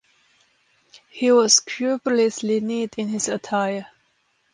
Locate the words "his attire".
3.09-3.85